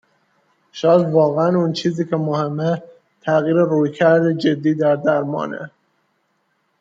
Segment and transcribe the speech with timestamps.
[0.71, 2.83] شاید واقعن اون چیزی که مهمه
[3.21, 5.71] تغییر رویکرد جدی در درمانه.